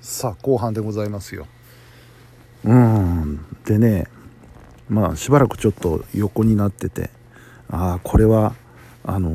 [0.00, 1.46] さあ後半でございますよ。
[2.64, 3.44] うん。
[3.64, 4.06] でね
[4.88, 7.10] まあしばらくちょっと横になってて
[7.68, 8.54] ああこれは
[9.04, 9.30] あの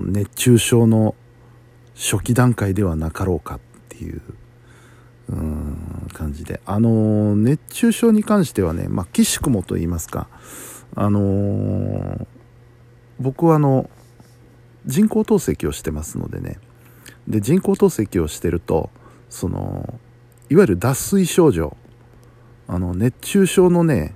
[0.00, 1.14] ー、熱中症の
[1.94, 4.22] 初期段階ではなかろうかっていう
[5.28, 6.60] うん感じで。
[6.66, 10.28] あのー、熱中症に関してはねまあ岸くもと言いますか
[10.94, 12.26] あのー、
[13.18, 13.88] 僕はあの
[14.84, 16.58] 人工透析をしてますのでね。
[17.28, 18.90] で人工透析をしてると
[19.32, 19.98] その
[20.50, 21.76] いわゆる脱水症状。
[22.68, 24.14] あの熱中症のね、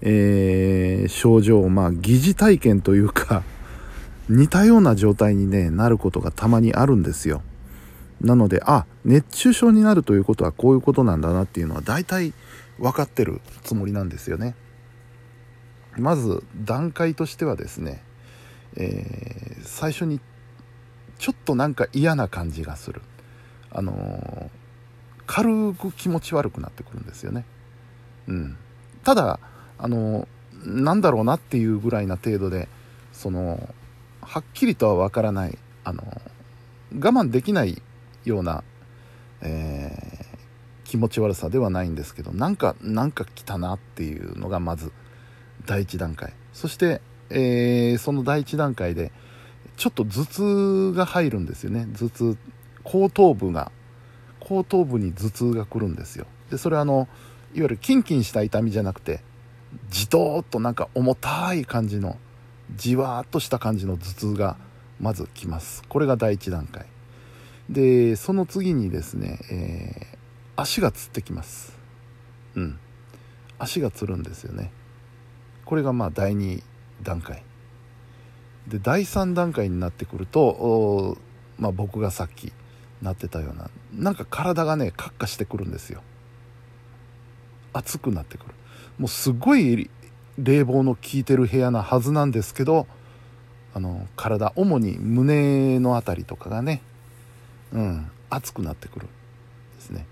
[0.00, 3.42] えー、症状をまあ疑似体験というか
[4.28, 7.42] 似たような状態に、ね、なることがたまにあるんですよ。
[8.20, 12.34] なのであ熱中症になるということはこういうことなんだなっていうのは大体
[12.78, 14.54] 分かってるつもりなんですよね。
[15.96, 18.02] まず段階としてはですね、
[18.76, 20.20] えー、最初に
[21.18, 23.00] ちょっとなんか嫌な感じがする。
[23.72, 24.50] あの、
[25.32, 27.44] 軽く気持ち悪くなってくるんですよね。
[28.26, 28.56] うん。
[29.04, 29.38] ただ
[29.78, 30.26] あの、
[30.64, 32.66] なんだろうなっていうぐらいな程度で
[33.12, 33.72] その
[34.20, 36.02] はっきりとはわからないあの
[36.92, 37.80] 我慢できない
[38.24, 38.64] ような、
[39.40, 44.90] えー、気持ち悪さではないんですけどなんかなんか来たなっていうのがまず
[45.64, 46.32] 第一段階。
[46.52, 49.12] そして、えー、その第一段階で
[49.76, 51.86] ちょっと頭痛が入るんですよね。
[51.96, 52.36] 頭痛
[52.82, 53.70] 後頭部が
[54.50, 56.26] 後頭部に頭痛が来るんですよ。
[56.50, 57.06] でそれはあの
[57.54, 59.20] いわゆるキンキンした痛みじゃなくて
[59.90, 62.18] じとーっとなんか重たい感じの
[62.74, 64.56] じわーっとした感じの頭痛が
[64.98, 65.84] まず来ます。
[65.88, 66.86] これが第一段階。
[67.68, 71.78] でその次にですね、えー、足がつってきます。
[72.56, 72.78] うん。
[73.60, 74.72] 足がつるんですよね。
[75.64, 76.60] これがまあ第2
[77.04, 77.44] 段階。
[78.66, 81.16] で第3段階になってくると、
[81.56, 82.52] まあ、僕がさっき
[83.02, 86.02] なってたようななんか体がねカッカしてくるんですよ。
[87.72, 88.54] 熱くなってくる。
[88.98, 89.90] もうすごい
[90.38, 92.86] 冷房の効いてる部屋なはずなんですけど
[93.74, 96.82] あの体主に胸の辺りとかがね
[97.72, 99.06] うん熱くなってくる
[99.76, 100.06] ですね。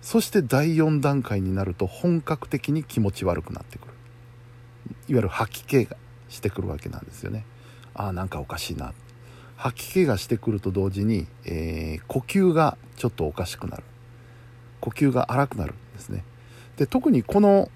[0.00, 3.94] そして第4段階になると本格的に気持ち悪くなってくる。
[5.08, 5.96] いわゆる吐き気が
[6.28, 7.44] してくるわけなんですよね。
[7.94, 8.90] ああなんかおかしいな。
[8.90, 8.96] って
[9.58, 13.82] 吐き気がしてくると同時に、えー、呼吸がちょっとおかしくなる。
[14.80, 16.24] 呼吸が荒くなるんですね。
[16.76, 17.68] で特にこの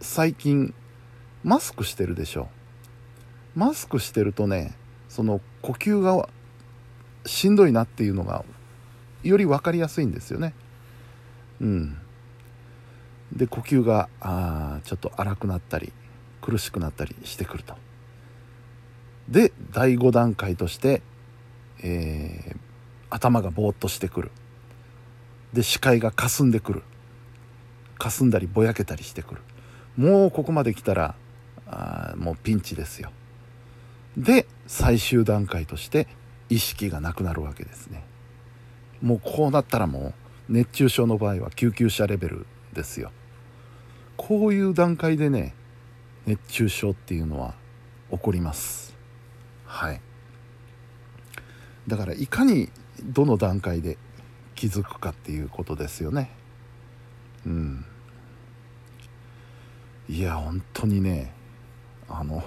[0.00, 0.74] 最近
[1.44, 2.48] マスクしてるでしょ
[3.54, 4.74] マスクしてるとね
[5.08, 6.28] その呼吸が
[7.24, 8.44] しんどいなっていうのが
[9.22, 10.54] より分かりやすいんですよね。
[11.60, 11.98] うん。
[13.32, 15.92] で呼吸があちょっと荒くなったり
[16.40, 17.85] 苦しくなったりしてくると。
[19.28, 21.02] で第5段階として、
[21.82, 22.56] えー、
[23.10, 24.30] 頭がぼーっとしてくる。
[25.52, 26.82] で視界がかすんでくる。
[27.98, 29.40] かすんだりぼやけたりしてくる。
[29.96, 31.14] もうここまで来たら
[31.66, 33.10] あもうピンチですよ。
[34.16, 36.06] で最終段階として
[36.48, 38.04] 意識がなくなるわけですね。
[39.02, 40.14] もうこうなったらも
[40.48, 43.10] う熱中症の場合は救急車レベルですよ。
[44.16, 45.54] こういう段階でね
[46.26, 47.54] 熱中症っていうのは
[48.10, 48.95] 起こります。
[49.66, 50.00] はい。
[51.86, 52.70] だからいかに
[53.04, 53.98] どの段階で
[54.54, 56.30] 気づくかっていうことですよね。
[57.46, 57.84] うん。
[60.08, 61.34] いや本当にね
[62.08, 62.44] あの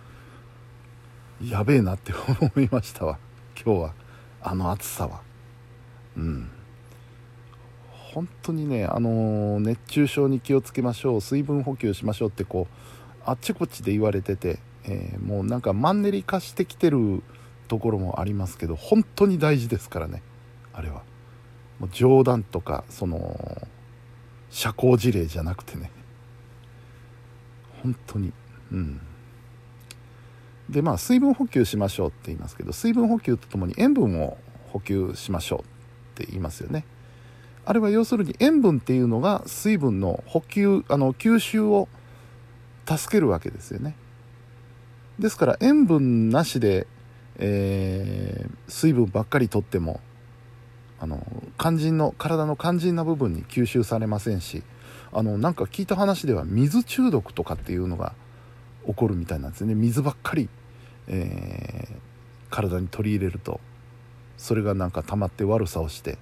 [1.42, 3.18] やべえなって思いましたわ。
[3.56, 3.94] 今日は
[4.42, 5.22] あの暑さは。
[6.16, 6.50] うん。
[7.90, 11.20] 本当にねあの熱中症に気をつけましょう。
[11.20, 12.74] 水分補給しましょうってこう
[13.24, 17.22] あっちこっちで言われてて、えー、もうなんかマンネリ化してきてる
[17.68, 20.22] ところもありますけど本当に大事ですからね。
[20.72, 21.02] あれは。
[21.78, 23.66] もう冗談とかその
[24.50, 25.90] 社交辞令じゃなくてね。
[27.82, 28.32] 本当に。
[28.72, 29.00] うん。
[30.68, 34.38] でまあ水分補給しましょうって言いますけど水分補給とともに塩分を
[34.68, 35.62] 補給しましょうっ
[36.14, 36.84] て言いますよね。
[37.64, 41.88] あれは要するに塩分っていうのが水分の補給あの吸収を
[42.86, 43.94] 助けるわけですよね。
[45.22, 46.88] ですから塩分なしで、
[47.38, 50.00] えー、水分ばっかりとっても
[50.98, 51.24] あの
[51.60, 54.64] 肝心の体の肝心な部分に吸収されませんし
[55.12, 58.14] あのなんか聞いた話では水中毒とかっていうのが
[58.84, 59.76] 起こるみたいなんですね。
[59.76, 60.48] 水ばっかり、
[61.06, 61.96] えー、
[62.50, 63.60] 体に取り入れると
[64.36, 66.18] それがなんか溜まって悪さをして、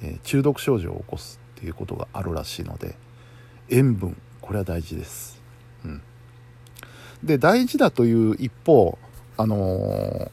[0.00, 2.94] えー、中毒症状を起こすっていうことがあるらしいので
[3.70, 5.42] 塩分これは大事です、
[5.84, 6.02] うん、
[7.22, 8.98] で大事だという一方
[9.36, 10.30] あの、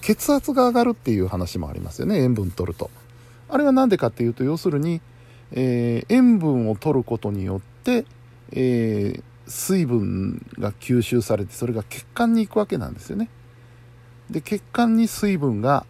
[0.00, 2.90] 血圧が上がるっていう話もありますよね塩分取ると。
[3.48, 5.00] あれは何でかっていうと要するに、
[5.52, 8.04] えー、塩分を取ることによって、
[8.52, 13.28] えー、水分が吸収されてそれが血管に行くわけなんですよね。
[14.30, 15.86] で血管に水分が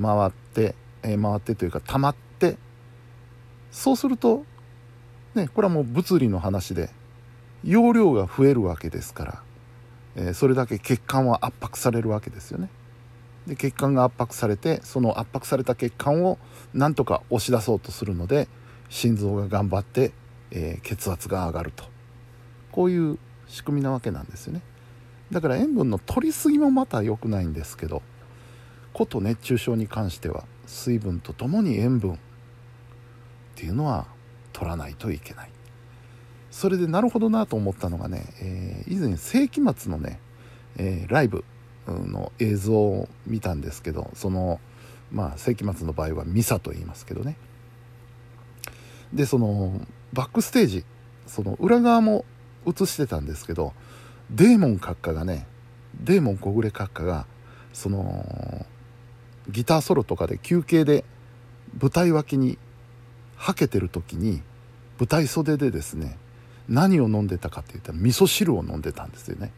[0.00, 2.56] 回って、えー、回ってというか溜まって
[3.70, 4.44] そうすると
[5.34, 6.90] ねこれはもう物理の話で
[7.64, 9.42] 容量が増えるわけですから、
[10.18, 12.68] えー、それだけ血管は圧迫されるわけですよね。
[13.46, 16.38] で血管が圧迫されてその圧迫された血管を
[16.74, 18.48] なんとか押し出そうとするので
[18.90, 20.12] 心臓が頑張って、
[20.50, 21.84] えー、血圧が上がると。
[22.72, 24.60] こういう仕組みなわけなんですよね。
[25.30, 28.02] だから塩分の取りすぎもまた良くないんですけど
[28.94, 32.16] こと熱中症に関しては水分とともに塩分っ
[33.54, 34.06] ていうのは
[34.52, 35.50] 取らないといけない。
[36.58, 40.18] それでなるほどなと思ったのがね、えー、以前世紀末のね、
[40.76, 41.44] えー、ライブ
[41.86, 44.58] の映像を見たんですけどその
[45.12, 47.36] まあ世紀末の場合はミサと言いますけどね。
[49.14, 49.80] でその
[50.12, 50.84] バックステージ
[51.28, 52.24] その裏側も
[52.66, 53.72] 映してたんですけど
[54.32, 55.46] デーモン閣下がね
[56.00, 57.26] デーモン小暮閣下が
[57.72, 58.66] その
[59.48, 61.04] ギターソロとかで休憩で
[61.80, 62.58] 舞台脇に
[63.36, 64.42] はけてる時に
[64.98, 66.18] 舞台袖でですね
[66.68, 69.52] 何を飲んでたかって言ったら味噌汁を飲んでたんですよね。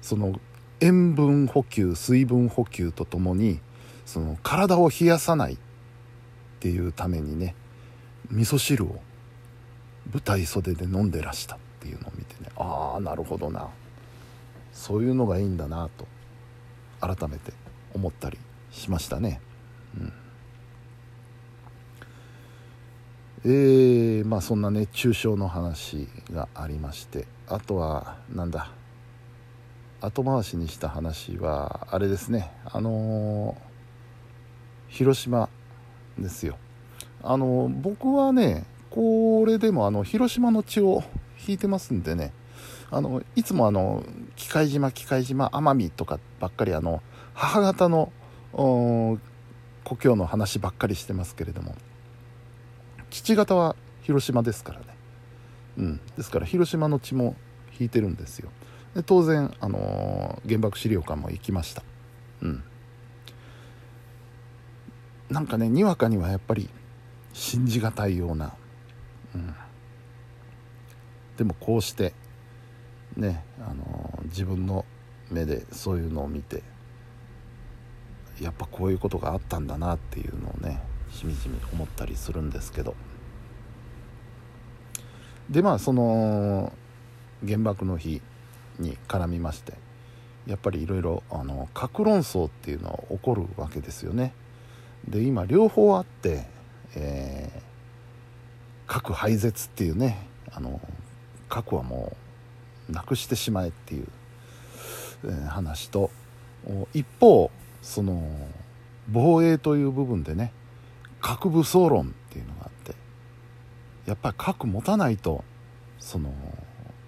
[0.00, 0.38] その
[0.80, 3.60] 塩分補給水分補給とともに
[4.06, 5.58] その体を冷やさないっ
[6.60, 7.54] ていうためにね
[8.30, 9.00] 味噌汁を
[10.12, 13.68] 舞台袖で飲んでらしたっていうのを見てねああなるほどな。
[14.72, 16.06] そういうのがいいんだなと
[17.00, 17.52] 改めて
[17.94, 18.38] 思ったり
[18.70, 19.40] しましたね。
[19.98, 20.12] うん。
[23.42, 28.70] えー、まあそんな熱中症の話がありましてあとはなんだ
[30.02, 35.48] 後回しにした話はあれですねあのー、広島
[36.18, 36.58] ですよ。
[37.22, 41.02] あのー、僕はねこれでもあの広島の血を
[41.46, 42.32] 引いてますんでね
[42.90, 44.04] あのいつもあの
[44.36, 47.02] 機械島機械島奄美とかばっかりあの
[47.32, 48.12] 母方の
[48.52, 49.18] 故
[49.98, 51.74] 郷の話ばっかりしてますけれども
[53.10, 54.86] 父方は広島ですからね、
[55.78, 57.36] うん、ですから広島の血も
[57.78, 58.50] 引いてるんですよ。
[58.94, 61.82] で当然、あのー、原爆資料館も行きました。
[62.42, 62.64] うん。
[65.30, 66.68] なんかねにわかにはやっぱり
[67.32, 68.52] 信じがたいような
[69.34, 69.54] うん、
[71.36, 72.12] でもこうして
[73.16, 74.84] ね、あのー、自分の
[75.30, 76.62] 目でそういうのを見て
[78.40, 80.80] やっぱこういうことがあったんだなっていうのをね
[81.20, 82.94] しみじみ思ったりするんですけど。
[85.48, 86.72] でまあその
[87.44, 88.22] 原爆の日
[88.78, 89.72] に絡みまして
[90.46, 91.24] やっぱりいろいろ
[91.74, 94.32] 核論争っていうのは起こるわけですよね。
[95.08, 96.46] で今両方あって、
[96.94, 97.70] えー
[98.90, 100.80] 核廃絶っていうねあの
[101.48, 102.16] 核はも
[102.88, 104.06] うなくしてしまえっていう、
[105.26, 106.10] えー、話と
[106.92, 107.52] 一方
[107.82, 108.28] その
[109.08, 110.52] 防衛という部分でね
[111.20, 112.94] 核武装論っていうのがあって
[114.06, 115.44] やっぱり核持たないと
[115.98, 116.32] その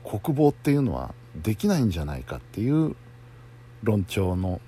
[0.05, 2.95] 国防っていうのはできないんじゃないかっていう
[3.83, 4.61] 論調の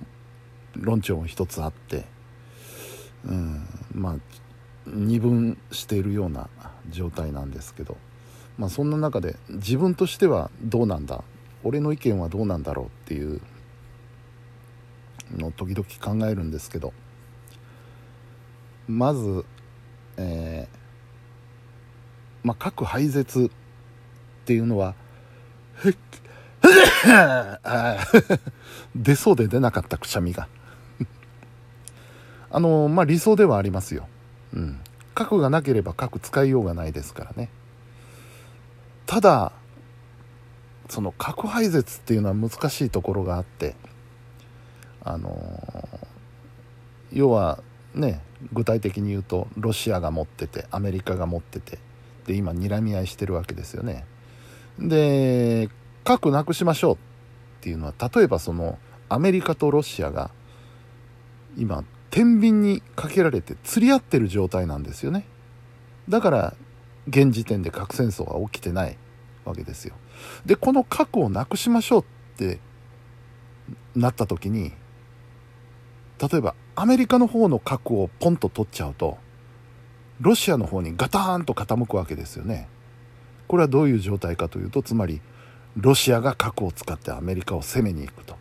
[0.77, 2.05] 論調も一つあって、
[3.25, 4.17] うん、まあ
[4.87, 6.49] 二分しているような
[6.91, 7.97] 状態なんですけど、
[8.59, 11.23] まあ、そんな中で自分としてはどうなんだ
[11.63, 13.41] 俺の意見はどうなんだろうっていう
[15.37, 16.93] のを時々考えるんですけど
[18.89, 19.45] まず、
[20.17, 23.51] えー、まあ、核廃絶っ
[24.45, 24.95] ていうのは
[28.95, 30.49] 出そうで出なかったくしゃみが。
[32.51, 34.07] あのまあ理想ではありますよ。
[34.53, 34.81] うん、
[35.15, 37.49] 核がなければ核使いようがないですからね。
[39.07, 39.53] ただ
[40.89, 43.75] その核廃絶っていうのは難しいところがあって
[45.05, 45.37] あの、
[47.13, 47.63] 要は
[47.95, 48.21] ね
[48.53, 51.79] 具体的に言うとロシアが持っててアメリカが持ってて
[52.27, 54.05] で今睨み合いしてるわけですよね。
[54.79, 55.69] で
[56.05, 56.99] 核なくしましょうっ
[57.61, 60.31] ていうのは例えばそのアメリカとロシアが
[61.57, 65.27] 今天秤にかけられて釣り合ってる状態なんですよね。
[66.09, 66.55] だから
[67.09, 68.97] 現時点で核戦争は起きてない
[69.45, 69.95] わけですよ。
[70.47, 72.05] でこの核をなくしましょうっ
[72.37, 72.59] て
[73.95, 74.73] なった時に
[76.21, 79.19] 例えばアメリカの方の核をポンと取っちゃうと
[80.21, 82.69] ロシアの方にガターンと傾くわけですよね。
[83.47, 85.21] これはどういう状態かというとつまり
[85.77, 88.37] ロシアが核を使ってアメリカを攻めに行くと。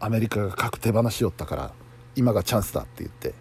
[0.00, 1.72] アメリカが核手放しよったから
[2.16, 3.34] 今がチャンスだって言って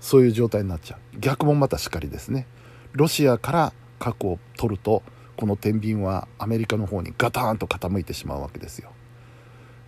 [0.00, 1.18] そういう状態になっちゃう。
[1.18, 2.46] 逆もまたしかりですね。
[2.92, 5.02] ロシアから核を取ると
[5.36, 8.90] この天秤はアメリカの方にガタンと傾いてしまうわけですよ。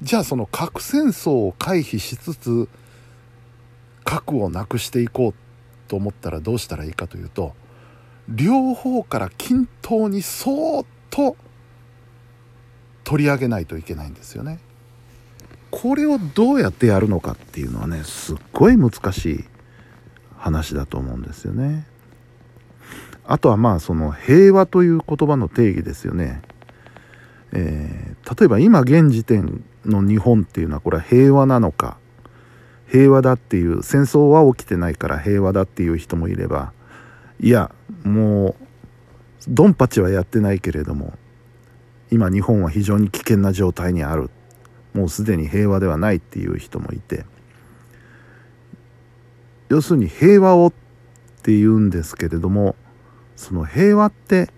[0.03, 2.69] じゃあその核戦争を回避しつつ
[4.11, 5.35] 核をなくしていこう
[5.87, 7.55] と思ったらどうしたらいいかというと
[8.29, 11.37] 両方から均等にそーっと
[13.05, 14.59] 取り上げないといけないんですよね。
[15.71, 19.45] これをどうやってやるのかっていうのはねすっごい難しい
[20.37, 21.87] 話だと思うんですよね。
[23.25, 26.43] あとはまあその平和という言葉の定義ですよね、
[27.53, 31.97] えー、例えば今現時点の日本っていうのはこれは平和なのか
[32.91, 36.73] 平和だっていう戦争は起きてないから平和だっていう人もいれば
[37.39, 38.55] いやもう
[39.49, 41.15] ドンパチはやってないけれども
[42.11, 44.31] 今日本は非常に危険な状態にある。
[44.95, 47.25] もうすでに平和ではないっていう人もいて。
[49.69, 50.73] 要するに平和をっ
[51.43, 52.75] て言うんですけれども
[53.37, 54.51] その平和って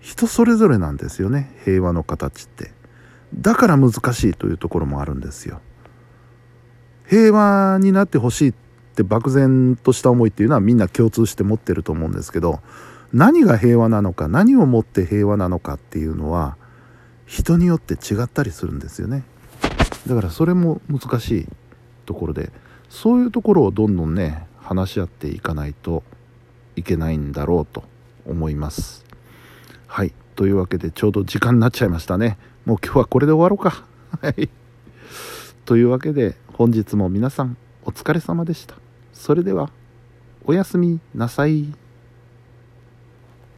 [0.00, 1.52] 人それぞれなんですよね。
[1.64, 2.72] 平和の形って。
[3.34, 5.60] だから難しいというところもあるんですよ。
[7.08, 8.54] 平和になってほしいっ
[8.94, 12.60] て漠然とした思いっていうのはみんな共通して持ってると思うんですけど
[13.12, 16.56] 何が平和なのか何をもって平和なのかっていうのは
[17.26, 19.24] 人によって違ったりするんですよね。
[20.06, 21.48] だからそれも難しい
[22.06, 22.50] ところで
[22.88, 26.02] そういうところをどんどんね話し合っていかないと
[26.76, 27.84] いけないんだろうと
[28.26, 29.04] 思います。
[29.86, 30.12] はい。
[30.36, 32.38] というわけでちょうど時間になっちゃいましたね。
[32.64, 33.84] もう今日はこれで終わろうか。
[34.20, 34.48] はい。
[35.68, 38.76] というわけで本日も皆さんお疲れ様でした
[39.12, 39.68] それでは
[40.46, 41.66] おやすみなさい。